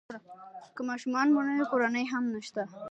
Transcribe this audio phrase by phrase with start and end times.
[0.75, 2.61] که ماشومان مو نه وي کورنۍ هم نشته.